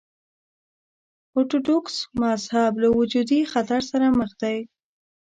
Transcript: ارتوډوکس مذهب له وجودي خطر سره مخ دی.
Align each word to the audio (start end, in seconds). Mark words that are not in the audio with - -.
ارتوډوکس 1.35 1.95
مذهب 2.23 2.71
له 2.81 2.87
وجودي 2.97 3.39
خطر 3.51 3.81
سره 3.91 4.05
مخ 4.19 4.31
دی. 4.41 4.57